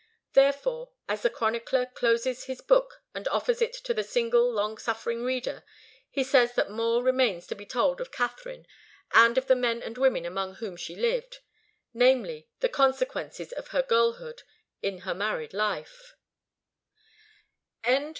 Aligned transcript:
Therefore, 0.33 0.93
as 1.07 1.21
the 1.21 1.29
chronicler 1.29 1.85
closes 1.85 2.45
his 2.45 2.59
book 2.59 3.03
and 3.13 3.27
offers 3.27 3.61
it 3.61 3.73
to 3.83 3.93
his 3.93 4.09
single 4.09 4.51
long 4.51 4.79
suffering 4.79 5.23
reader, 5.23 5.63
he 6.09 6.23
says 6.23 6.55
that 6.55 6.71
more 6.71 7.03
remains 7.03 7.45
to 7.45 7.55
be 7.55 7.67
told 7.67 8.01
of 8.01 8.11
Katharine 8.11 8.65
and 9.13 9.37
of 9.37 9.45
the 9.45 9.55
men 9.55 9.83
and 9.83 9.99
women 9.99 10.25
among 10.25 10.55
whom 10.55 10.75
she 10.75 10.95
lived; 10.95 11.41
namely, 11.93 12.49
the 12.61 12.67
consequences 12.69 13.51
of 13.51 13.67
her 13.67 13.83
girlhood 13.83 14.41
in 14.81 15.01
her 15.05 15.13
married 15.13 15.53
life. 15.53 16.15
THE 17.83 17.89
END. 17.91 18.09